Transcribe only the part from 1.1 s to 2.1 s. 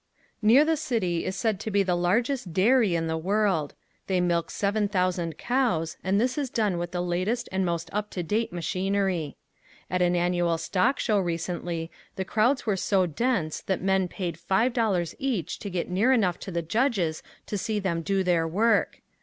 is said to be the